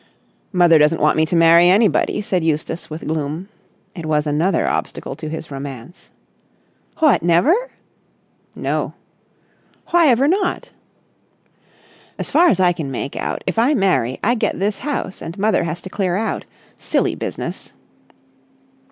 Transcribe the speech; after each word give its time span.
"Mother 0.51 0.79
doesn't 0.79 0.99
want 0.99 1.15
me 1.15 1.27
to 1.27 1.35
marry 1.35 1.69
anybody," 1.69 2.23
said 2.23 2.43
Eustace 2.43 2.89
with 2.89 3.05
gloom. 3.05 3.49
It 3.93 4.07
was 4.07 4.25
another 4.25 4.67
obstacle 4.67 5.15
to 5.15 5.29
his 5.29 5.51
romance. 5.51 6.09
"What, 6.97 7.21
never?" 7.21 7.53
"No." 8.55 8.93
"Why 9.91 10.07
ever 10.07 10.27
not?" 10.27 10.71
"As 12.17 12.31
far 12.31 12.49
as 12.49 12.59
I 12.59 12.73
can 12.73 12.89
make 12.89 13.15
out, 13.15 13.43
if 13.45 13.59
I 13.59 13.75
marry, 13.75 14.17
I 14.23 14.33
get 14.33 14.57
this 14.57 14.79
house 14.79 15.21
and 15.21 15.37
mother 15.37 15.65
has 15.65 15.83
to 15.83 15.89
clear 15.91 16.15
out. 16.15 16.45
Silly 16.79 17.13
business!" 17.13 17.73